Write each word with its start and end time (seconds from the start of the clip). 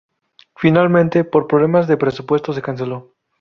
Finalmente, 0.55 1.23
por 1.23 1.45
problemas 1.45 1.87
de 1.87 1.95
presupuesto, 1.95 2.53
se 2.53 2.63
canceló. 2.63 3.13